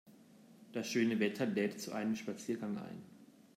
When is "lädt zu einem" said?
1.45-2.15